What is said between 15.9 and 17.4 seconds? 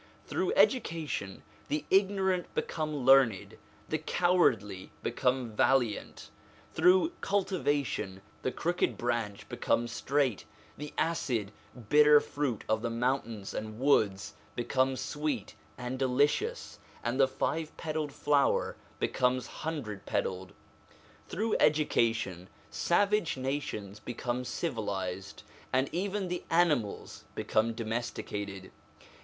de licious, and the